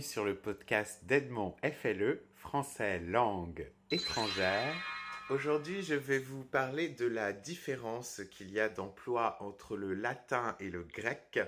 sur 0.00 0.24
le 0.24 0.36
podcast 0.36 1.04
d'Edmond 1.06 1.56
FLE, 1.62 2.22
français 2.34 3.00
langue 3.00 3.70
étrangère. 3.90 4.74
Aujourd'hui, 5.30 5.82
je 5.82 5.94
vais 5.94 6.18
vous 6.18 6.44
parler 6.44 6.88
de 6.88 7.06
la 7.06 7.32
différence 7.32 8.22
qu'il 8.30 8.50
y 8.50 8.60
a 8.60 8.68
d'emploi 8.68 9.36
entre 9.40 9.76
le 9.76 9.94
latin 9.94 10.56
et 10.60 10.70
le 10.70 10.82
grec 10.82 11.40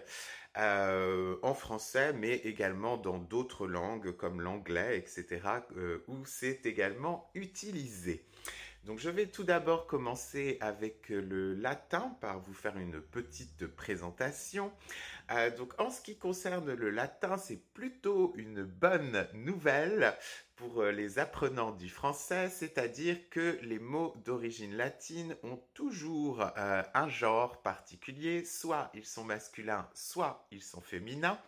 euh, 0.56 1.36
en 1.42 1.54
français, 1.54 2.12
mais 2.12 2.36
également 2.36 2.96
dans 2.96 3.18
d'autres 3.18 3.66
langues 3.66 4.16
comme 4.16 4.40
l'anglais, 4.40 4.98
etc., 4.98 5.40
euh, 5.76 6.04
où 6.08 6.24
c'est 6.24 6.66
également 6.66 7.30
utilisé. 7.34 8.26
Donc 8.84 8.98
je 8.98 9.10
vais 9.10 9.26
tout 9.26 9.44
d'abord 9.44 9.86
commencer 9.86 10.56
avec 10.62 11.10
le 11.10 11.54
latin 11.54 12.16
par 12.22 12.40
vous 12.40 12.54
faire 12.54 12.78
une 12.78 13.00
petite 13.00 13.66
présentation. 13.66 14.72
Euh, 15.32 15.54
donc 15.54 15.78
en 15.78 15.90
ce 15.90 16.00
qui 16.00 16.16
concerne 16.16 16.72
le 16.72 16.88
latin, 16.88 17.36
c'est 17.36 17.62
plutôt 17.74 18.32
une 18.36 18.62
bonne 18.62 19.26
nouvelle 19.34 20.14
pour 20.56 20.80
euh, 20.80 20.92
les 20.92 21.18
apprenants 21.18 21.72
du 21.72 21.90
français, 21.90 22.48
c'est-à-dire 22.48 23.16
que 23.28 23.58
les 23.62 23.78
mots 23.78 24.14
d'origine 24.24 24.74
latine 24.74 25.36
ont 25.42 25.60
toujours 25.74 26.40
euh, 26.40 26.82
un 26.94 27.08
genre 27.08 27.60
particulier, 27.60 28.46
soit 28.46 28.90
ils 28.94 29.06
sont 29.06 29.24
masculins, 29.24 29.86
soit 29.92 30.46
ils 30.50 30.62
sont 30.62 30.80
féminins. 30.80 31.38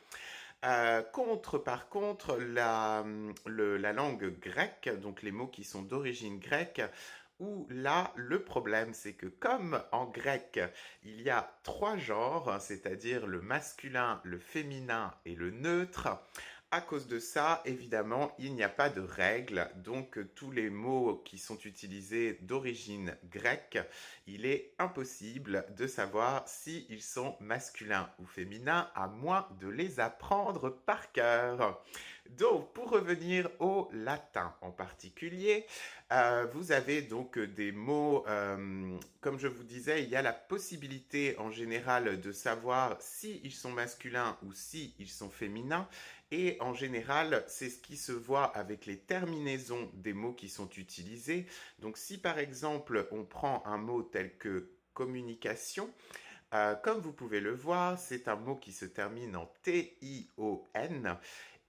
contre, 1.12 1.58
par 1.58 1.88
contre, 1.88 2.36
la, 2.36 3.04
la 3.46 3.92
langue 3.92 4.38
grecque, 4.38 4.90
donc 5.00 5.22
les 5.22 5.32
mots 5.32 5.48
qui 5.48 5.64
sont 5.64 5.82
d'origine 5.82 6.38
grecque, 6.38 6.82
là, 7.68 8.12
le 8.16 8.42
problème, 8.42 8.94
c'est 8.94 9.14
que 9.14 9.26
comme 9.26 9.82
en 9.92 10.06
grec, 10.06 10.60
il 11.04 11.20
y 11.22 11.30
a 11.30 11.56
trois 11.62 11.96
genres, 11.96 12.60
c'est-à-dire 12.60 13.26
le 13.26 13.40
masculin, 13.40 14.20
le 14.24 14.38
féminin 14.38 15.14
et 15.24 15.34
le 15.34 15.50
neutre, 15.50 16.08
à 16.74 16.80
cause 16.80 17.06
de 17.06 17.18
ça, 17.18 17.60
évidemment, 17.66 18.32
il 18.38 18.54
n'y 18.54 18.62
a 18.62 18.68
pas 18.70 18.88
de 18.88 19.02
règle. 19.02 19.68
Donc, 19.76 20.18
tous 20.34 20.50
les 20.50 20.70
mots 20.70 21.20
qui 21.22 21.36
sont 21.36 21.58
utilisés 21.58 22.38
d'origine 22.40 23.14
grecque, 23.24 23.78
il 24.26 24.46
est 24.46 24.72
impossible 24.78 25.66
de 25.76 25.86
savoir 25.86 26.48
s'ils 26.48 27.02
sont 27.02 27.36
masculins 27.40 28.08
ou 28.18 28.24
féminins, 28.24 28.90
à 28.94 29.06
moins 29.06 29.46
de 29.60 29.68
les 29.68 30.00
apprendre 30.00 30.70
par 30.70 31.12
cœur. 31.12 31.84
Donc, 32.38 32.72
pour 32.72 32.90
revenir 32.90 33.50
au 33.58 33.90
latin 33.92 34.54
en 34.62 34.70
particulier, 34.70 35.66
euh, 36.12 36.46
vous 36.54 36.72
avez 36.72 37.02
donc 37.02 37.38
des 37.38 37.72
mots, 37.72 38.24
euh, 38.26 38.96
comme 39.20 39.38
je 39.38 39.48
vous 39.48 39.64
disais, 39.64 40.02
il 40.02 40.08
y 40.08 40.16
a 40.16 40.22
la 40.22 40.32
possibilité 40.32 41.36
en 41.38 41.50
général 41.50 42.20
de 42.20 42.32
savoir 42.32 42.96
si 43.00 43.40
ils 43.44 43.52
sont 43.52 43.70
masculins 43.70 44.38
ou 44.44 44.52
si 44.52 44.94
sont 45.06 45.30
féminins. 45.30 45.88
Et 46.30 46.56
en 46.60 46.72
général, 46.72 47.44
c'est 47.48 47.68
ce 47.68 47.78
qui 47.78 47.98
se 47.98 48.12
voit 48.12 48.44
avec 48.44 48.86
les 48.86 48.98
terminaisons 48.98 49.90
des 49.94 50.14
mots 50.14 50.32
qui 50.32 50.48
sont 50.48 50.70
utilisés. 50.70 51.46
Donc, 51.80 51.98
si 51.98 52.16
par 52.16 52.38
exemple, 52.38 53.08
on 53.10 53.24
prend 53.24 53.62
un 53.66 53.76
mot 53.76 54.02
tel 54.02 54.38
que 54.38 54.70
communication, 54.94 55.90
euh, 56.54 56.74
comme 56.74 57.00
vous 57.00 57.12
pouvez 57.12 57.40
le 57.40 57.54
voir, 57.54 57.98
c'est 57.98 58.28
un 58.28 58.36
mot 58.36 58.56
qui 58.56 58.72
se 58.72 58.84
termine 58.84 59.36
en 59.36 59.50
T-I-O-N 59.62 61.16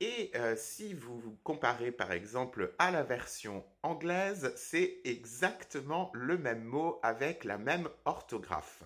et 0.04 0.32
euh, 0.36 0.56
si 0.58 0.94
vous 0.94 1.38
comparez 1.46 1.94
par 1.94 2.12
exemple 2.12 2.74
à 2.78 2.92
la 2.92 3.04
version 3.04 3.64
anglaise, 3.84 4.52
c'est 4.58 5.00
exactement 5.06 6.12
le 6.14 6.38
même 6.38 6.66
mot 6.66 7.00
avec 7.04 7.46
la 7.46 7.58
même 7.58 7.88
orthographe. 8.04 8.84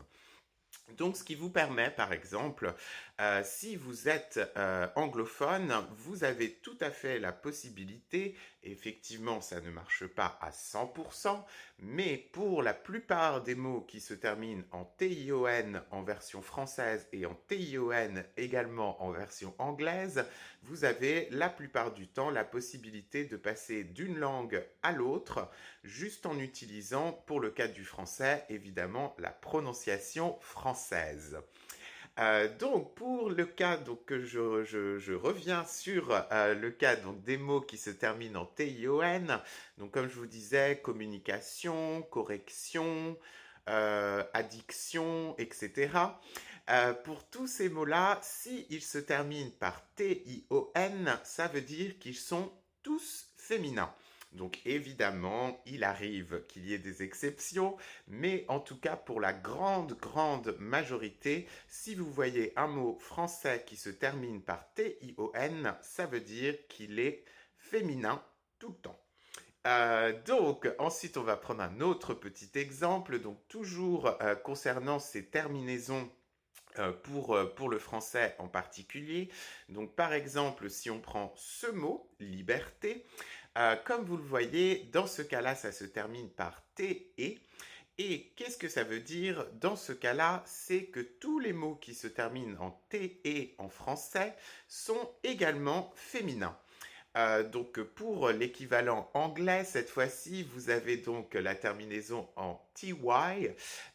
Donc, 0.95 1.17
ce 1.17 1.23
qui 1.23 1.33
vous 1.33 1.49
permet, 1.49 1.89
par 1.89 2.13
exemple, 2.13 2.73
euh, 3.19 3.41
si 3.43 3.75
vous 3.75 4.09
êtes 4.09 4.39
euh, 4.57 4.87
anglophone, 4.95 5.73
vous 5.97 6.23
avez 6.23 6.53
tout 6.53 6.77
à 6.81 6.91
fait 6.91 7.17
la 7.17 7.31
possibilité, 7.31 8.35
effectivement, 8.61 9.41
ça 9.41 9.59
ne 9.59 9.71
marche 9.71 10.05
pas 10.05 10.37
à 10.39 10.51
100%, 10.51 11.43
mais 11.79 12.17
pour 12.31 12.61
la 12.61 12.75
plupart 12.75 13.41
des 13.41 13.55
mots 13.55 13.81
qui 13.81 14.01
se 14.01 14.13
terminent 14.13 14.63
en 14.71 14.85
TION 14.99 15.81
en 15.89 16.03
version 16.03 16.43
française 16.43 17.07
et 17.11 17.25
en 17.25 17.33
TION 17.47 18.23
également 18.37 19.01
en 19.03 19.09
version 19.09 19.55
anglaise, 19.57 20.23
vous 20.61 20.85
avez 20.85 21.27
la 21.31 21.49
plupart 21.49 21.93
du 21.93 22.07
temps 22.07 22.29
la 22.29 22.43
possibilité 22.43 23.25
de 23.25 23.37
passer 23.37 23.83
d'une 23.83 24.19
langue 24.19 24.63
à 24.83 24.91
l'autre, 24.91 25.49
juste 25.83 26.27
en 26.27 26.37
utilisant, 26.37 27.13
pour 27.25 27.39
le 27.39 27.49
cas 27.49 27.67
du 27.67 27.83
français, 27.83 28.45
évidemment, 28.49 29.15
la 29.17 29.31
prononciation 29.31 30.37
française. 30.39 31.37
Euh, 32.19 32.47
donc 32.57 32.95
pour 32.95 33.29
le 33.29 33.45
cas, 33.45 33.77
donc 33.77 34.11
je, 34.11 34.63
je, 34.63 35.13
reviens 35.13 35.63
sur 35.65 36.09
euh, 36.31 36.55
le 36.55 36.71
cas 36.71 36.95
donc 36.95 37.21
des 37.23 37.37
mots 37.37 37.61
qui 37.61 37.77
se 37.77 37.91
terminent 37.91 38.41
en 38.41 38.45
T-I-O-N. 38.45 39.39
Donc 39.77 39.91
comme 39.91 40.09
je 40.09 40.15
vous 40.15 40.25
disais, 40.25 40.79
communication, 40.81 42.01
correction, 42.09 43.17
euh, 43.69 44.23
addiction, 44.33 45.35
etc. 45.37 45.89
pour 47.03 47.23
tous 47.29 47.47
ces 47.47 47.69
mots-là, 47.69 48.19
s'ils 48.23 48.81
se 48.81 48.97
terminent 48.97 49.51
par 49.59 49.83
T-I-O-N, 49.95 51.19
ça 51.23 51.47
veut 51.47 51.61
dire 51.61 51.99
qu'ils 51.99 52.15
sont 52.15 52.51
tous 52.81 53.27
féminins. 53.37 53.93
Donc 54.33 54.59
évidemment, 54.65 55.61
il 55.65 55.83
arrive 55.83 56.43
qu'il 56.47 56.65
y 56.67 56.73
ait 56.73 56.79
des 56.79 57.01
exceptions, 57.01 57.77
mais 58.07 58.45
en 58.49 58.59
tout 58.59 58.79
cas 58.79 58.95
pour 58.95 59.19
la 59.19 59.33
grande, 59.33 59.93
grande 59.93 60.55
majorité, 60.59 61.47
si 61.67 61.95
vous 61.95 62.11
voyez 62.11 62.53
un 62.57 62.67
mot 62.67 62.97
français 62.99 63.63
qui 63.65 63.77
se 63.77 63.89
termine 63.89 64.41
par 64.41 64.73
T-I-O-N, 64.73 65.75
ça 65.81 66.05
veut 66.05 66.21
dire 66.21 66.55
qu'il 66.67 66.99
est 66.99 67.23
féminin 67.57 68.21
tout 68.59 68.69
le 68.69 68.75
temps. 68.75 68.99
Euh, 69.67 70.13
donc 70.25 70.69
ensuite 70.79 71.17
on 71.17 71.23
va 71.23 71.35
prendre 71.35 71.61
un 71.61 71.81
autre 71.81 72.13
petit 72.13 72.51
exemple, 72.55 73.19
donc 73.19 73.37
toujours 73.49 74.15
euh, 74.21 74.35
concernant 74.35 74.97
ces 74.97 75.25
terminaisons 75.25 76.09
euh, 76.79 76.93
pour, 76.93 77.37
pour 77.55 77.69
le 77.69 77.77
français 77.77 78.35
en 78.39 78.47
particulier. 78.47 79.29
Donc 79.67 79.95
par 79.95 80.13
exemple, 80.13 80.69
si 80.69 80.89
on 80.89 81.01
prend 81.01 81.33
ce 81.35 81.67
mot, 81.67 82.09
liberté, 82.19 83.05
euh, 83.57 83.75
comme 83.85 84.05
vous 84.05 84.17
le 84.17 84.23
voyez, 84.23 84.87
dans 84.91 85.07
ce 85.07 85.23
cas-là, 85.23 85.55
ça 85.55 85.71
se 85.71 85.83
termine 85.83 86.29
par 86.29 86.63
TE. 86.75 87.39
Et 87.99 88.31
qu'est-ce 88.35 88.57
que 88.57 88.69
ça 88.69 88.83
veut 88.83 88.99
dire 88.99 89.47
dans 89.53 89.75
ce 89.75 89.91
cas-là? 89.93 90.43
C'est 90.45 90.85
que 90.85 90.99
tous 90.99 91.39
les 91.39 91.53
mots 91.53 91.75
qui 91.75 91.95
se 91.95 92.05
terminent 92.07 92.55
en 92.61 92.71
TE 92.89 93.55
en 93.57 93.69
français 93.69 94.35
sont 94.67 95.09
également 95.23 95.91
féminins. 95.95 96.55
Euh, 97.17 97.41
donc 97.41 97.81
pour 97.81 98.29
l'équivalent 98.29 99.09
anglais, 99.15 99.63
cette 99.63 99.89
fois-ci, 99.89 100.43
vous 100.43 100.69
avez 100.69 100.97
donc 100.97 101.33
la 101.33 101.55
terminaison 101.55 102.29
en 102.35 102.61
ty, 102.75 102.93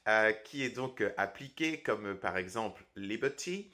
euh, 0.08 0.32
qui 0.32 0.64
est 0.64 0.70
donc 0.70 1.04
appliquée 1.16 1.82
comme 1.82 2.16
par 2.16 2.36
exemple 2.36 2.82
liberty, 2.96 3.70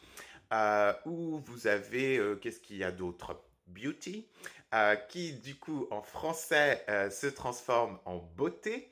ou 1.07 1.39
vous 1.39 1.67
avez, 1.67 2.21
qu'est-ce 2.43 2.61
qu'il 2.61 2.77
y 2.77 2.85
a 2.85 2.93
d'autre? 2.93 3.48
Beauty, 3.69 4.27
euh, 4.75 4.97
qui 4.97 5.33
du 5.33 5.57
coup 5.57 5.87
en 5.91 6.03
français 6.03 6.85
euh, 6.89 7.11
se 7.11 7.27
transforme 7.27 7.99
en 8.05 8.19
beauté. 8.37 8.91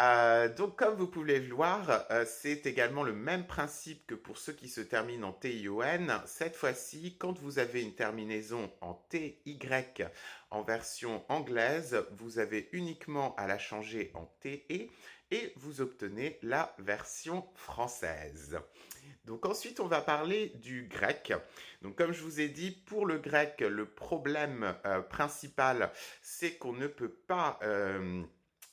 Euh, 0.00 0.48
donc 0.54 0.76
comme 0.76 0.94
vous 0.94 1.08
pouvez 1.08 1.40
le 1.40 1.52
voir, 1.52 2.06
c'est 2.24 2.66
également 2.66 3.02
le 3.02 3.12
même 3.12 3.44
principe 3.44 4.06
que 4.06 4.14
pour 4.14 4.38
ceux 4.38 4.52
qui 4.52 4.68
se 4.68 4.80
terminent 4.80 5.30
en 5.30 5.32
TION. 5.32 6.06
Cette 6.24 6.54
fois-ci, 6.54 7.16
quand 7.18 7.36
vous 7.40 7.58
avez 7.58 7.82
une 7.82 7.96
terminaison 7.96 8.70
en 8.80 8.94
TY 9.08 9.58
en 10.50 10.62
version 10.62 11.24
anglaise, 11.28 12.00
vous 12.16 12.38
avez 12.38 12.68
uniquement 12.70 13.34
à 13.34 13.48
la 13.48 13.58
changer 13.58 14.12
en 14.14 14.26
TE 14.40 14.88
et 15.30 15.52
vous 15.56 15.80
obtenez 15.80 16.38
la 16.42 16.74
version 16.78 17.46
française. 17.54 18.58
Donc 19.24 19.44
ensuite, 19.46 19.80
on 19.80 19.86
va 19.86 20.00
parler 20.00 20.52
du 20.56 20.88
grec. 20.88 21.32
Donc 21.82 21.96
comme 21.96 22.12
je 22.12 22.22
vous 22.22 22.40
ai 22.40 22.48
dit, 22.48 22.70
pour 22.70 23.06
le 23.06 23.18
grec, 23.18 23.60
le 23.60 23.86
problème 23.86 24.74
euh, 24.86 25.02
principal, 25.02 25.92
c'est 26.22 26.56
qu'on 26.56 26.72
ne 26.72 26.86
peut 26.86 27.12
pas 27.12 27.58
euh, 27.62 28.22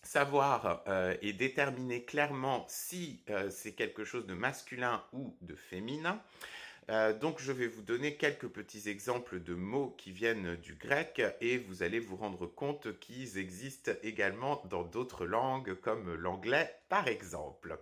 savoir 0.01 0.83
euh, 0.87 1.15
et 1.21 1.33
déterminer 1.33 2.05
clairement 2.05 2.65
si 2.69 3.23
c'est 3.49 3.73
quelque 3.73 4.05
chose 4.05 4.25
de 4.27 4.33
masculin 4.33 5.03
ou 5.11 5.37
de 5.41 5.55
féminin. 5.55 6.21
Euh, 6.89 7.13
donc 7.13 7.39
je 7.39 7.51
vais 7.51 7.67
vous 7.67 7.81
donner 7.81 8.15
quelques 8.15 8.47
petits 8.47 8.89
exemples 8.89 9.41
de 9.41 9.55
mots 9.55 9.95
qui 9.97 10.11
viennent 10.11 10.55
du 10.57 10.75
grec 10.75 11.21
et 11.41 11.57
vous 11.57 11.81
allez 11.81 11.99
vous 11.99 12.15
rendre 12.15 12.45
compte 12.45 12.99
qu'ils 12.99 13.37
existent 13.37 13.91
également 14.03 14.61
dans 14.69 14.83
d'autres 14.83 15.25
langues 15.25 15.73
comme 15.75 16.13
l'anglais 16.13 16.75
par 16.89 17.07
exemple. 17.07 17.79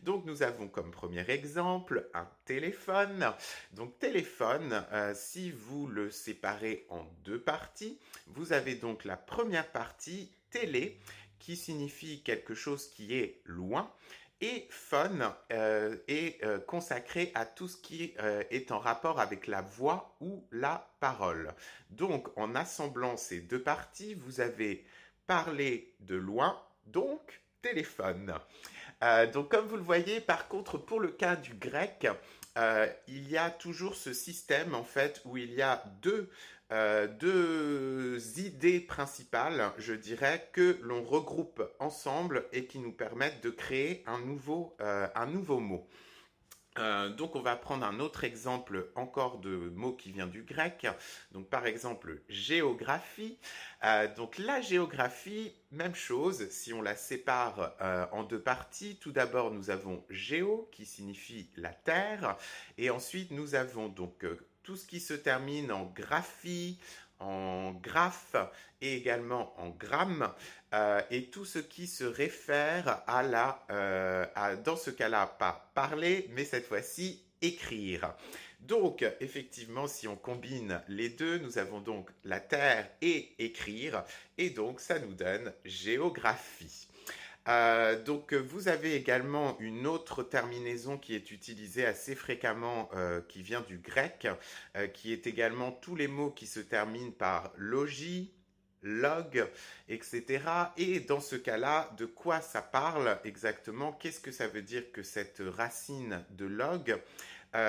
Donc 0.00 0.24
nous 0.24 0.42
avons 0.42 0.68
comme 0.68 0.90
premier 0.90 1.28
exemple 1.30 2.08
un 2.14 2.28
téléphone. 2.46 3.32
Donc 3.72 3.98
téléphone, 3.98 4.84
euh, 4.92 5.12
si 5.14 5.50
vous 5.50 5.86
le 5.86 6.10
séparez 6.10 6.86
en 6.88 7.04
deux 7.24 7.40
parties, 7.40 7.98
vous 8.28 8.52
avez 8.52 8.74
donc 8.74 9.04
la 9.04 9.16
première 9.16 9.70
partie 9.70 10.30
télé 10.50 10.98
qui 11.38 11.56
signifie 11.56 12.22
quelque 12.22 12.54
chose 12.54 12.88
qui 12.88 13.14
est 13.14 13.40
loin 13.44 13.92
Et 14.40 14.66
fun 14.70 15.34
est 15.48 16.38
consacré 16.66 17.32
à 17.34 17.46
tout 17.46 17.68
ce 17.68 17.76
qui 17.78 18.14
est 18.50 18.70
en 18.70 18.78
rapport 18.78 19.18
avec 19.18 19.46
la 19.46 19.62
voix 19.62 20.14
ou 20.20 20.44
la 20.52 20.90
parole. 21.00 21.54
Donc 21.90 22.28
en 22.36 22.54
assemblant 22.54 23.16
ces 23.16 23.40
deux 23.40 23.62
parties, 23.62 24.14
vous 24.14 24.40
avez 24.40 24.84
parlé 25.26 25.94
de 26.00 26.16
loin, 26.16 26.60
donc 26.84 27.40
téléphone. 27.62 28.34
donc 29.32 29.50
comme 29.50 29.66
vous 29.66 29.78
le 29.78 29.82
voyez, 29.82 30.20
par 30.20 30.48
contre, 30.48 30.76
pour 30.76 31.00
le 31.00 31.12
cas 31.12 31.36
du 31.36 31.54
grec, 31.54 32.06
euh, 32.56 32.86
il 33.06 33.28
y 33.28 33.36
a 33.36 33.50
toujours 33.50 33.94
ce 33.94 34.14
système 34.14 34.74
en 34.74 34.82
fait 34.82 35.20
où 35.26 35.36
il 35.36 35.52
y 35.52 35.60
a 35.60 35.84
deux, 36.00 36.30
euh, 36.72 37.06
deux 37.06 38.40
idées 38.40 38.80
principales, 38.80 39.72
je 39.78 39.94
dirais, 39.94 40.50
que 40.52 40.78
l'on 40.82 41.04
regroupe 41.04 41.62
ensemble 41.78 42.44
et 42.52 42.66
qui 42.66 42.80
nous 42.80 42.92
permettent 42.92 43.42
de 43.42 43.50
créer 43.50 44.02
un 44.06 44.18
nouveau, 44.18 44.76
euh, 44.80 45.06
un 45.14 45.26
nouveau 45.26 45.60
mot. 45.60 45.86
Euh, 46.78 47.08
donc 47.08 47.36
on 47.36 47.40
va 47.40 47.56
prendre 47.56 47.86
un 47.86 48.00
autre 48.00 48.24
exemple 48.24 48.90
encore 48.96 49.38
de 49.38 49.72
mot 49.74 49.92
qui 49.92 50.10
vient 50.10 50.26
du 50.26 50.42
grec. 50.42 50.88
Donc 51.30 51.48
par 51.48 51.66
exemple 51.66 52.20
géographie. 52.28 53.38
Donc 54.16 54.36
la 54.36 54.60
géographie, 54.60 55.54
même 55.70 55.94
chose, 55.94 56.50
si 56.50 56.74
on 56.74 56.82
la 56.82 56.96
sépare 56.96 57.76
en 58.12 58.24
deux 58.24 58.42
parties. 58.42 58.98
Tout 58.98 59.12
d'abord 59.12 59.52
nous 59.52 59.70
avons 59.70 60.04
géo 60.10 60.68
qui 60.72 60.84
signifie 60.84 61.50
la 61.56 61.72
terre 61.72 62.36
et 62.76 62.90
ensuite 62.90 63.30
nous 63.30 63.54
avons 63.54 63.88
donc 63.88 64.26
tout 64.66 64.76
ce 64.76 64.84
qui 64.84 64.98
se 64.98 65.14
termine 65.14 65.70
en 65.70 65.84
graphie, 65.84 66.76
en 67.20 67.70
graphe 67.70 68.34
et 68.80 68.96
également 68.96 69.54
en 69.60 69.70
gramme 69.70 70.28
euh, 70.74 71.00
et 71.12 71.26
tout 71.26 71.44
ce 71.44 71.60
qui 71.60 71.86
se 71.86 72.02
réfère 72.02 73.04
à 73.06 73.22
la, 73.22 73.64
euh, 73.70 74.26
dans 74.64 74.76
ce 74.76 74.90
cas-là, 74.90 75.28
pas 75.38 75.70
parler, 75.74 76.28
mais 76.32 76.44
cette 76.44 76.66
fois-ci 76.66 77.22
écrire. 77.40 78.12
Donc, 78.58 79.06
effectivement, 79.20 79.86
si 79.86 80.08
on 80.08 80.16
combine 80.16 80.82
les 80.88 81.10
deux, 81.10 81.38
nous 81.38 81.58
avons 81.58 81.80
donc 81.80 82.10
la 82.24 82.40
Terre 82.40 82.90
et 83.00 83.34
écrire, 83.38 84.02
et 84.36 84.50
donc 84.50 84.80
ça 84.80 84.98
nous 84.98 85.14
donne 85.14 85.52
géographie. 85.64 86.88
Euh, 87.48 88.02
donc 88.02 88.34
vous 88.34 88.68
avez 88.68 88.94
également 88.94 89.56
une 89.60 89.86
autre 89.86 90.22
terminaison 90.22 90.98
qui 90.98 91.14
est 91.14 91.30
utilisée 91.30 91.86
assez 91.86 92.14
fréquemment, 92.14 92.88
euh, 92.94 93.20
qui 93.28 93.42
vient 93.42 93.60
du 93.60 93.78
grec, 93.78 94.26
euh, 94.76 94.86
qui 94.88 95.12
est 95.12 95.26
également 95.26 95.70
tous 95.70 95.94
les 95.94 96.08
mots 96.08 96.30
qui 96.30 96.46
se 96.46 96.60
terminent 96.60 97.12
par 97.12 97.52
logis, 97.56 98.32
log, 98.82 99.48
etc. 99.88 100.44
Et 100.76 101.00
dans 101.00 101.20
ce 101.20 101.36
cas-là, 101.36 101.92
de 101.98 102.06
quoi 102.06 102.40
ça 102.40 102.62
parle 102.62 103.18
exactement? 103.24 103.92
Qu'est-ce 103.92 104.20
que 104.20 104.32
ça 104.32 104.48
veut 104.48 104.62
dire 104.62 104.90
que 104.92 105.02
cette 105.02 105.40
racine 105.44 106.24
de 106.30 106.46
log? 106.46 107.00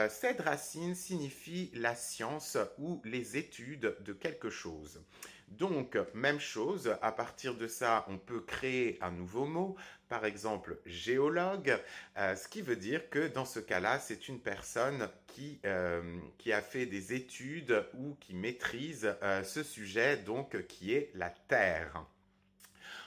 Cette 0.09 0.41
racine 0.41 0.95
signifie 0.95 1.71
la 1.73 1.95
science 1.95 2.57
ou 2.77 3.01
les 3.05 3.37
études 3.37 3.95
de 4.01 4.11
quelque 4.11 4.49
chose. 4.49 5.01
Donc, 5.47 5.97
même 6.13 6.39
chose, 6.39 6.95
à 7.01 7.11
partir 7.11 7.55
de 7.55 7.67
ça, 7.67 8.05
on 8.09 8.17
peut 8.17 8.41
créer 8.41 8.97
un 9.01 9.11
nouveau 9.11 9.45
mot, 9.45 9.75
par 10.09 10.25
exemple 10.25 10.77
géologue, 10.85 11.77
euh, 12.17 12.35
ce 12.35 12.47
qui 12.47 12.61
veut 12.61 12.75
dire 12.75 13.09
que 13.09 13.27
dans 13.27 13.45
ce 13.45 13.59
cas-là, 13.59 13.99
c'est 13.99 14.27
une 14.27 14.39
personne 14.39 15.09
qui, 15.27 15.59
euh, 15.65 16.19
a 16.51 16.61
fait 16.61 16.85
des 16.85 17.13
études 17.13 17.85
ou 17.93 18.15
qui 18.19 18.33
maîtrise 18.33 19.15
euh, 19.21 19.43
ce 19.43 19.63
sujet, 19.63 20.17
donc 20.17 20.65
qui 20.67 20.93
est 20.93 21.11
la 21.13 21.29
Terre. 21.29 22.05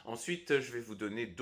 Ensuite, 0.07 0.61
je 0.61 0.73
vais 0.73 0.81
vous 0.81 0.95
donner 0.95 1.35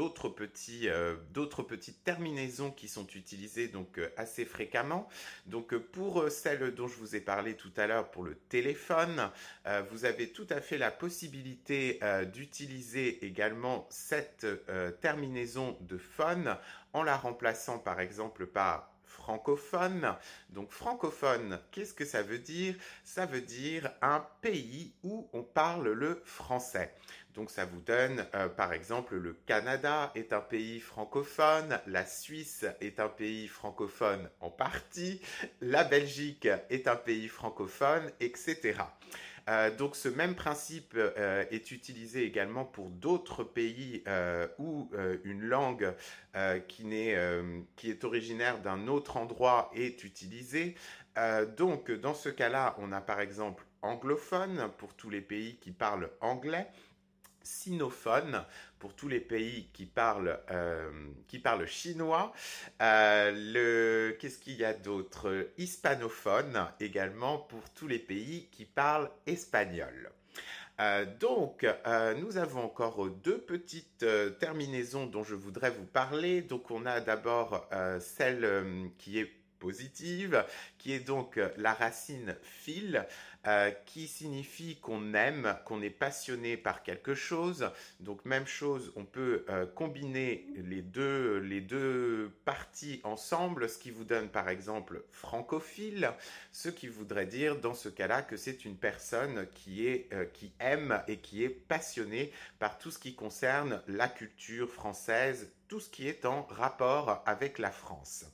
euh, 0.84 1.16
d'autres 1.30 1.62
petites 1.62 2.04
terminaisons 2.04 2.70
qui 2.70 2.88
sont 2.88 3.06
utilisées 3.14 3.68
donc 3.68 3.98
euh, 3.98 4.08
assez 4.16 4.44
fréquemment. 4.44 5.08
Donc 5.46 5.72
euh, 5.72 5.78
pour 5.80 6.28
celle 6.30 6.74
dont 6.74 6.88
je 6.88 6.96
vous 6.96 7.14
ai 7.14 7.20
parlé 7.20 7.54
tout 7.54 7.72
à 7.76 7.86
l'heure 7.86 8.10
pour 8.10 8.24
le 8.24 8.34
téléphone, 8.34 9.30
vous 9.90 10.04
avez 10.04 10.32
tout 10.32 10.46
à 10.50 10.60
fait 10.60 10.78
la 10.78 10.90
possibilité 10.90 12.00
d'utiliser 12.32 13.24
également 13.24 13.86
cette 13.90 14.46
terminaison 15.00 15.76
de 15.80 15.98
phone 15.98 16.56
en 16.92 17.02
la 17.02 17.16
remplaçant 17.16 17.78
par 17.78 18.00
exemple 18.00 18.46
par 18.46 18.90
francophone. 19.04 20.14
Donc 20.50 20.70
francophone, 20.70 21.60
qu'est-ce 21.70 21.94
que 21.94 22.04
ça 22.04 22.22
veut 22.22 22.38
dire? 22.38 22.74
Ça 23.04 23.26
veut 23.26 23.40
dire 23.40 23.90
un 24.00 24.24
pays 24.40 24.94
où 25.02 25.28
on 25.32 25.42
parle 25.42 25.90
le 25.90 26.22
français. 26.24 26.94
Donc 27.38 27.52
ça 27.52 27.66
vous 27.66 27.80
donne, 27.80 28.26
euh, 28.34 28.48
par 28.48 28.72
exemple, 28.72 29.14
le 29.14 29.32
Canada 29.46 30.10
est 30.16 30.32
un 30.32 30.40
pays 30.40 30.80
francophone, 30.80 31.78
la 31.86 32.04
Suisse 32.04 32.66
est 32.80 32.98
un 32.98 33.08
pays 33.08 33.46
francophone 33.46 34.28
en 34.40 34.50
partie, 34.50 35.20
la 35.60 35.84
Belgique 35.84 36.48
est 36.68 36.88
un 36.88 36.96
pays 36.96 37.28
francophone, 37.28 38.10
etc. 38.18 38.80
Euh, 39.48 39.70
donc 39.70 39.94
ce 39.94 40.08
même 40.08 40.34
principe 40.34 40.94
euh, 40.96 41.44
est 41.52 41.70
utilisé 41.70 42.24
également 42.24 42.64
pour 42.64 42.90
d'autres 42.90 43.44
pays 43.44 44.02
où 44.58 44.90
une 45.22 45.42
langue 45.42 45.94
qui, 46.66 47.14
qui, 47.76 47.90
est 47.90 48.04
originaire 48.04 48.58
d'un 48.58 48.88
autre 48.88 49.16
endroit 49.16 49.70
est 49.76 50.02
utilisée. 50.02 50.74
donc 51.56 51.92
dans 51.92 52.14
ce 52.14 52.30
cas-là, 52.30 52.74
on 52.80 52.90
a 52.90 53.00
par 53.00 53.20
exemple 53.20 53.64
anglophone 53.82 54.72
pour 54.76 54.94
tous 54.94 55.08
les 55.08 55.20
pays 55.20 55.56
qui 55.58 55.70
parlent 55.70 56.10
anglais 56.20 56.66
sinophone 57.42 58.44
pour 58.78 58.94
tous 58.94 59.08
les 59.08 59.20
pays 59.20 59.68
qui 59.72 59.86
parlent, 59.86 60.38
euh, 60.50 60.90
qui 61.26 61.38
parlent 61.38 61.66
chinois. 61.66 62.32
Euh, 62.80 63.32
le, 63.34 64.16
qu'est-ce 64.18 64.38
qu'il 64.38 64.56
y 64.56 64.64
a 64.64 64.72
d'autre? 64.72 65.50
Hispanophone 65.58 66.66
également 66.80 67.38
pour 67.38 67.68
tous 67.70 67.88
les 67.88 67.98
pays 67.98 68.48
qui 68.52 68.64
parlent 68.64 69.10
espagnol. 69.26 70.10
Euh, 70.80 71.04
donc, 71.18 71.66
nous 72.18 72.36
avons 72.36 72.62
encore 72.62 73.08
deux 73.08 73.38
petites 73.38 74.06
terminaisons 74.38 75.06
dont 75.06 75.24
je 75.24 75.34
voudrais 75.34 75.70
vous 75.70 75.86
parler. 75.86 76.40
Donc, 76.42 76.70
on 76.70 76.86
a 76.86 77.00
d'abord 77.00 77.68
celle 77.98 78.90
qui 78.98 79.18
est 79.18 79.32
positive, 79.58 80.44
qui 80.78 80.92
est 80.92 81.00
donc 81.00 81.40
la 81.56 81.74
racine 81.74 82.36
fil, 82.42 83.04
euh, 83.46 83.70
qui 83.86 84.08
signifie 84.08 84.76
qu'on 84.80 85.14
aime, 85.14 85.56
qu'on 85.64 85.80
est 85.80 85.90
passionné 85.90 86.56
par 86.56 86.82
quelque 86.82 87.14
chose. 87.14 87.70
Donc 88.00 88.24
même 88.24 88.46
chose, 88.46 88.92
on 88.96 89.04
peut 89.04 89.44
euh, 89.48 89.64
combiner 89.64 90.44
les 90.56 90.82
deux, 90.82 91.38
les 91.38 91.60
deux 91.60 92.32
parties 92.44 93.00
ensemble, 93.04 93.68
ce 93.68 93.78
qui 93.78 93.92
vous 93.92 94.04
donne 94.04 94.28
par 94.28 94.48
exemple 94.48 95.04
francophile, 95.12 96.10
ce 96.50 96.68
qui 96.68 96.88
voudrait 96.88 97.26
dire 97.26 97.60
dans 97.60 97.74
ce 97.74 97.88
cas-là 97.88 98.22
que 98.22 98.36
c'est 98.36 98.64
une 98.64 98.76
personne 98.76 99.46
qui, 99.54 99.86
est, 99.86 100.12
euh, 100.12 100.24
qui 100.24 100.52
aime 100.58 101.00
et 101.06 101.18
qui 101.18 101.44
est 101.44 101.48
passionnée 101.48 102.32
par 102.58 102.78
tout 102.78 102.90
ce 102.90 102.98
qui 102.98 103.14
concerne 103.14 103.80
la 103.86 104.08
culture 104.08 104.68
française, 104.68 105.52
tout 105.68 105.78
ce 105.78 105.88
qui 105.88 106.08
est 106.08 106.24
en 106.24 106.42
rapport 106.50 107.22
avec 107.24 107.58
la 107.58 107.70
France 107.70 108.26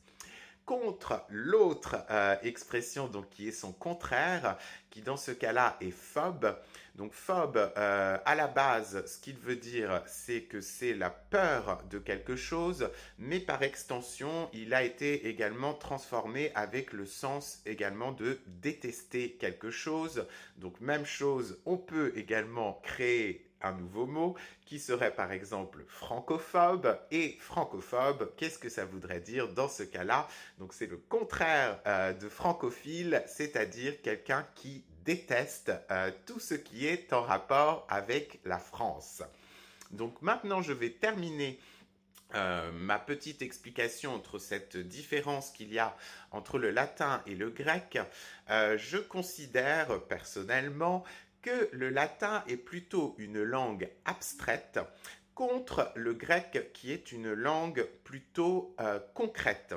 contre 0.64 1.24
l'autre 1.28 1.96
euh, 2.10 2.36
expression 2.42 3.06
donc 3.08 3.28
qui 3.30 3.48
est 3.48 3.52
son 3.52 3.72
contraire, 3.72 4.56
qui 4.90 5.02
dans 5.02 5.16
ce 5.16 5.30
cas-là 5.30 5.76
est 5.80 5.90
phobe. 5.90 6.56
Donc 6.94 7.12
phobe, 7.12 7.56
euh, 7.56 8.18
à 8.24 8.34
la 8.34 8.46
base, 8.46 9.04
ce 9.06 9.18
qu'il 9.18 9.36
veut 9.36 9.56
dire, 9.56 10.02
c'est 10.06 10.42
que 10.42 10.60
c'est 10.60 10.94
la 10.94 11.10
peur 11.10 11.82
de 11.90 11.98
quelque 11.98 12.36
chose, 12.36 12.88
mais 13.18 13.40
par 13.40 13.62
extension, 13.62 14.48
il 14.52 14.72
a 14.72 14.84
été 14.84 15.26
également 15.26 15.74
transformé 15.74 16.52
avec 16.54 16.92
le 16.92 17.04
sens 17.04 17.60
également 17.66 18.12
de 18.12 18.38
détester 18.46 19.32
quelque 19.32 19.70
chose. 19.70 20.26
Donc 20.56 20.80
même 20.80 21.04
chose, 21.04 21.60
on 21.66 21.76
peut 21.76 22.12
également 22.16 22.80
créer 22.84 23.43
un 23.64 23.72
nouveau 23.72 24.06
mot 24.06 24.36
qui 24.66 24.78
serait 24.78 25.14
par 25.14 25.32
exemple 25.32 25.84
francophobe. 25.88 26.98
Et 27.10 27.36
francophobe, 27.40 28.32
qu'est-ce 28.36 28.58
que 28.58 28.68
ça 28.68 28.84
voudrait 28.84 29.20
dire 29.20 29.48
dans 29.48 29.68
ce 29.68 29.82
cas-là? 29.82 30.28
Donc 30.58 30.72
c'est 30.72 30.86
le 30.86 30.96
contraire 30.96 31.80
euh, 31.86 32.12
de 32.12 32.28
francophile, 32.28 33.22
c'est-à-dire 33.26 34.00
quelqu'un 34.02 34.46
qui 34.54 34.84
déteste 35.04 35.72
euh, 35.90 36.10
tout 36.26 36.40
ce 36.40 36.54
qui 36.54 36.86
est 36.86 37.12
en 37.12 37.22
rapport 37.22 37.86
avec 37.88 38.40
la 38.44 38.58
France. 38.58 39.22
Donc 39.90 40.22
maintenant 40.22 40.62
je 40.62 40.72
vais 40.72 40.90
terminer 40.90 41.58
euh, 42.34 42.72
ma 42.72 42.98
petite 42.98 43.42
explication 43.42 44.14
entre 44.14 44.38
cette 44.38 44.76
différence 44.76 45.50
qu'il 45.50 45.72
y 45.72 45.78
a 45.78 45.94
entre 46.32 46.58
le 46.58 46.70
latin 46.70 47.22
et 47.26 47.34
le 47.34 47.50
grec, 47.50 47.98
je 48.48 48.98
considère 48.98 50.00
personnellement 50.08 51.04
que 51.44 51.68
le 51.72 51.90
latin 51.90 52.42
est 52.48 52.56
plutôt 52.56 53.14
une 53.18 53.42
langue 53.42 53.90
abstraite 54.06 54.80
contre 55.34 55.92
le 55.94 56.14
grec 56.14 56.70
qui 56.72 56.90
est 56.90 57.12
une 57.12 57.34
langue 57.34 57.86
plutôt 58.02 58.74
euh, 58.80 58.98
concrète. 59.12 59.74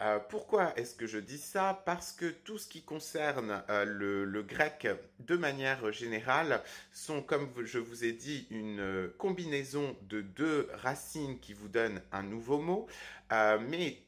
Euh, 0.00 0.20
pourquoi 0.20 0.78
est-ce 0.78 0.94
que 0.94 1.08
je 1.08 1.18
dis 1.18 1.38
ça? 1.38 1.82
Parce 1.84 2.12
que 2.12 2.26
tout 2.26 2.56
ce 2.56 2.68
qui 2.68 2.82
concerne 2.82 3.64
euh, 3.68 3.84
le, 3.84 4.42
grec 4.44 4.86
de 5.18 5.36
manière 5.36 5.90
générale 5.90 6.62
sont, 6.92 7.20
comme 7.20 7.52
je 7.64 7.80
vous 7.80 8.04
ai 8.04 8.12
dit, 8.12 8.46
une 8.50 9.10
combinaison 9.18 9.96
de 10.02 10.20
deux 10.20 10.68
racines 10.74 11.40
qui 11.40 11.52
vous 11.52 11.68
donnent 11.68 12.00
un 12.12 12.22
nouveau 12.22 12.60
mot, 12.60 12.86
mais 13.32 14.04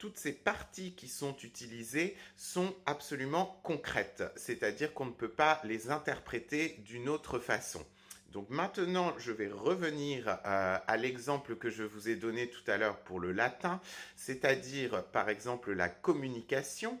toutes 0.00 0.16
ces 0.16 0.32
parties 0.32 0.94
qui 0.94 1.06
sont 1.06 1.36
utilisées 1.44 2.16
sont 2.36 2.74
absolument 2.86 3.60
concrètes, 3.62 4.24
c'est-à-dire 4.34 4.94
qu'on 4.94 5.04
ne 5.04 5.12
peut 5.12 5.30
pas 5.30 5.60
les 5.62 5.90
interpréter 5.90 6.80
d'une 6.86 7.08
autre 7.08 7.38
façon. 7.38 7.84
Donc 8.32 8.48
maintenant, 8.48 9.12
je 9.18 9.32
vais 9.32 9.48
revenir 9.48 10.28
euh, 10.28 10.78
à 10.86 10.96
l'exemple 10.96 11.56
que 11.56 11.68
je 11.68 11.82
vous 11.82 12.08
ai 12.08 12.16
donné 12.16 12.48
tout 12.48 12.68
à 12.70 12.78
l'heure 12.78 12.98
pour 13.00 13.20
le 13.20 13.32
latin, 13.32 13.80
c'est-à-dire 14.16 15.04
par 15.06 15.28
exemple 15.28 15.72
la 15.72 15.88
communication. 15.88 16.98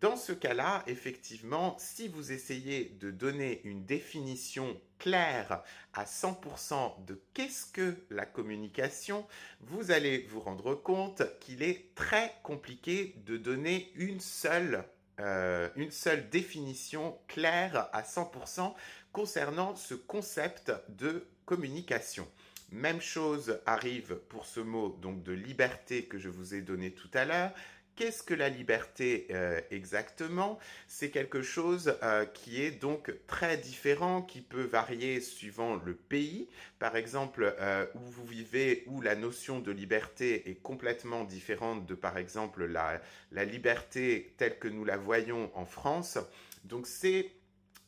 Dans 0.00 0.16
ce 0.16 0.32
cas-là, 0.32 0.82
effectivement, 0.86 1.76
si 1.78 2.08
vous 2.08 2.32
essayez 2.32 2.96
de 2.98 3.10
donner 3.10 3.60
une 3.64 3.84
définition 3.84 4.80
claire 4.98 5.62
à 5.92 6.04
100% 6.04 7.04
de 7.04 7.20
qu'est-ce 7.34 7.66
que 7.66 7.96
la 8.10 8.24
communication, 8.24 9.26
vous 9.60 9.90
allez 9.90 10.26
vous 10.30 10.40
rendre 10.40 10.74
compte 10.74 11.22
qu'il 11.40 11.62
est 11.62 11.94
très 11.94 12.34
compliqué 12.42 13.14
de 13.26 13.36
donner 13.36 13.92
une 13.94 14.20
seule 14.20 14.84
euh, 15.20 15.68
une 15.76 15.90
seule 15.90 16.30
définition 16.30 17.18
claire 17.28 17.88
à 17.92 18.02
100% 18.02 18.74
concernant 19.12 19.76
ce 19.76 19.94
concept 19.94 20.72
de 20.88 21.28
communication. 21.44 22.26
Même 22.70 23.02
chose 23.02 23.60
arrive 23.66 24.16
pour 24.30 24.46
ce 24.46 24.60
mot 24.60 24.96
donc 25.02 25.22
de 25.22 25.32
liberté 25.32 26.06
que 26.06 26.18
je 26.18 26.30
vous 26.30 26.54
ai 26.54 26.62
donné 26.62 26.92
tout 26.92 27.10
à 27.12 27.26
l'heure. 27.26 27.52
Qu'est-ce 27.94 28.22
que 28.22 28.32
la 28.32 28.48
liberté 28.48 29.26
euh, 29.32 29.60
exactement? 29.70 30.58
C'est 30.88 31.10
quelque 31.10 31.42
chose 31.42 31.98
euh, 32.02 32.24
qui 32.24 32.62
est 32.62 32.70
donc 32.70 33.12
très 33.26 33.58
différent, 33.58 34.22
qui 34.22 34.40
peut 34.40 34.62
varier 34.62 35.20
suivant 35.20 35.76
le 35.76 35.94
pays. 35.94 36.48
Par 36.78 36.96
exemple, 36.96 37.54
euh, 37.60 37.84
où 37.94 38.00
vous 38.00 38.24
vivez, 38.24 38.84
où 38.86 39.02
la 39.02 39.14
notion 39.14 39.60
de 39.60 39.70
liberté 39.70 40.48
est 40.48 40.62
complètement 40.62 41.24
différente 41.24 41.84
de, 41.84 41.94
par 41.94 42.16
exemple, 42.16 42.64
la, 42.64 43.00
la 43.30 43.44
liberté 43.44 44.32
telle 44.38 44.58
que 44.58 44.68
nous 44.68 44.86
la 44.86 44.96
voyons 44.96 45.50
en 45.54 45.66
France. 45.66 46.18
Donc 46.64 46.86
c'est 46.86 47.30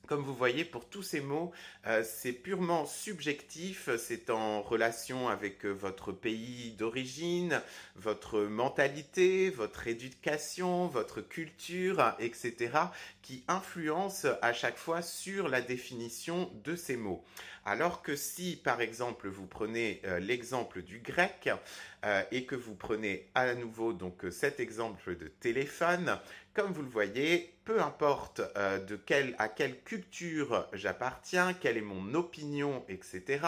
comme 0.06 0.22
vous 0.22 0.34
voyez, 0.34 0.64
pour 0.64 0.88
tous 0.88 1.02
ces 1.02 1.20
mots, 1.20 1.52
euh, 1.86 2.02
c'est 2.04 2.32
purement 2.32 2.86
subjectif, 2.86 3.88
c'est 3.98 4.30
en 4.30 4.62
relation 4.62 5.28
avec 5.28 5.64
euh, 5.64 5.70
votre 5.70 6.12
pays 6.12 6.72
d'origine, 6.72 7.60
votre 7.96 8.40
mentalité, 8.40 9.50
votre 9.50 9.86
éducation, 9.86 10.86
votre 10.86 11.20
culture, 11.20 12.14
etc., 12.18 12.72
qui 13.22 13.44
influence 13.48 14.26
à 14.42 14.52
chaque 14.52 14.76
fois 14.76 15.00
sur 15.00 15.48
la 15.48 15.62
définition 15.62 16.50
de 16.64 16.76
ces 16.76 16.96
mots. 16.96 17.24
Alors 17.64 18.02
que 18.02 18.14
si, 18.14 18.60
par 18.62 18.82
exemple, 18.82 19.28
vous 19.28 19.46
prenez 19.46 20.02
euh, 20.04 20.18
l'exemple 20.18 20.82
du 20.82 20.98
grec 20.98 21.48
et 22.30 22.44
que 22.44 22.54
vous 22.54 22.74
prenez 22.74 23.30
à 23.34 23.54
nouveau 23.54 23.94
donc 23.94 24.26
cet 24.30 24.60
exemple 24.60 25.16
de 25.16 25.26
téléphone, 25.26 26.18
comme 26.54 26.72
vous 26.72 26.82
le 26.82 26.88
voyez, 26.88 27.52
peu 27.64 27.82
importe 27.82 28.40
euh, 28.56 28.78
de 28.78 28.94
quelle, 28.94 29.34
à 29.38 29.48
quelle 29.48 29.82
culture 29.82 30.68
j'appartiens, 30.72 31.52
quelle 31.52 31.76
est 31.76 31.82
mon 31.82 32.14
opinion, 32.14 32.84
etc. 32.88 33.40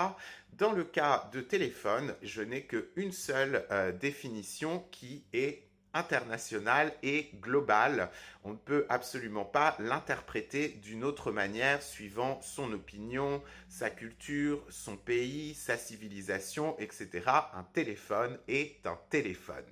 Dans 0.55 0.73
le 0.73 0.83
cas 0.83 1.31
de 1.33 1.41
téléphone, 1.41 2.15
je 2.23 2.43
n'ai 2.43 2.65
qu'une 2.65 3.13
seule 3.13 3.65
euh, 3.71 3.93
définition 3.93 4.85
qui 4.91 5.25
est 5.33 5.63
internationale 5.95 6.93
et 7.03 7.31
globale. 7.41 8.11
On 8.45 8.51
ne 8.51 8.57
peut 8.57 8.87
absolument 8.89 9.45
pas 9.45 9.77
l'interpréter 9.79 10.69
d'une 10.69 11.05
autre 11.05 11.31
manière 11.31 11.83
suivant 11.83 12.41
son 12.43 12.73
opinion, 12.73 13.43
sa 13.69 13.89
culture, 13.89 14.63
son 14.69 14.97
pays, 14.97 15.55
sa 15.55 15.79
civilisation, 15.79 16.77
etc. 16.79 17.23
Un 17.55 17.65
téléphone 17.73 18.37
est 18.49 18.85
un 18.87 18.99
téléphone. 19.11 19.65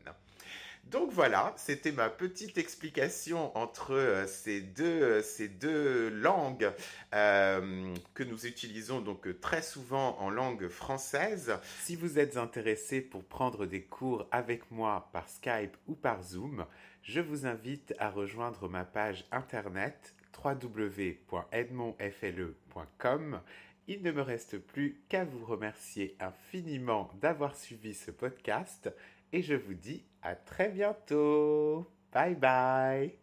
Donc 0.91 1.11
voilà, 1.11 1.55
c'était 1.57 1.93
ma 1.93 2.11
petite 2.11 2.59
explication 2.59 3.57
entre 3.57 3.95
euh, 3.95 4.27
ces, 4.27 4.61
deux, 4.61 5.03
euh, 5.03 5.23
ces 5.23 5.49
deux 5.49 6.11
langues 6.11 6.71
euh, 7.15 7.95
que 8.15 8.23
nous 8.23 8.47
utilisons 8.47 9.01
donc 9.01 9.41
très 9.41 9.63
souvent 9.63 10.19
en 10.21 10.29
langue 10.31 10.69
française. 10.69 11.55
Si 11.81 11.97
vous 11.97 12.19
êtes 12.19 12.37
intéressé 12.37 13.01
pour 13.01 13.25
prendre 13.25 13.65
des 13.67 13.83
cours 13.83 14.29
avec 14.31 14.71
moi 14.71 15.09
par 15.13 15.29
Skype 15.29 15.77
ou 15.89 15.95
par 15.95 16.23
Zoom, 16.23 16.67
je 17.03 17.21
vous 17.21 17.47
invite 17.47 17.95
à 17.99 18.11
rejoindre 18.11 18.69
ma 18.69 18.85
page 18.85 19.25
internet 19.33 20.15
www.edmondfle.com. 20.45 23.41
Il 23.87 24.03
ne 24.03 24.13
me 24.13 24.23
reste 24.23 24.59
plus 24.59 25.03
qu'à 25.09 25.25
vous 25.25 25.45
remercier 25.45 26.17
infiniment 26.19 27.11
d'avoir 27.21 27.55
suivi 27.55 27.93
ce 27.93 28.11
podcast 28.11 28.91
et 29.35 29.43
je 29.43 29.55
vous 29.55 29.75
dis 29.75 30.05
à 30.23 30.37
très 30.37 30.69
bientôt. 30.69 31.91
Bye 32.13 32.37
bye. 32.37 33.19